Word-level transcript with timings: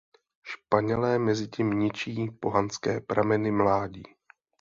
Španělé 0.43 1.19
mezitím 1.19 1.69
ničí 1.69 2.31
pohanské 2.39 3.01
prameny 3.01 3.51
mládí. 3.51 4.03